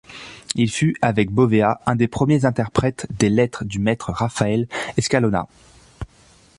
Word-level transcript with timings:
Il 0.55 0.67
fut, 0.71 0.95
avec 1.03 1.29
Bovea, 1.29 1.79
un 1.85 1.95
des 1.95 2.07
premiers 2.07 2.45
interprètes 2.45 3.05
des 3.19 3.29
lettres 3.29 3.65
du 3.65 3.77
Maître 3.77 4.11
Raphaël 4.11 4.67
Escalona. 4.97 5.47